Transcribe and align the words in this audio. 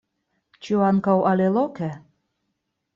Ĉu 0.67 0.79
ankaŭ 0.87 1.15
aliloke? 1.33 1.93